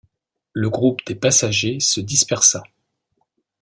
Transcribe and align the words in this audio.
Le 0.53 0.67
groupe 0.71 1.05
des 1.05 1.13
passagers 1.13 1.79
se 1.79 1.99
dispersa. 2.01 2.63